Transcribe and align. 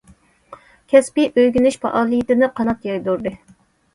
كەسپى 0.93 1.25
ئۆگىنىش 1.41 1.77
پائالىيىتىنى 1.85 2.49
قانات 2.61 2.89
يايدۇردى. 2.91 3.37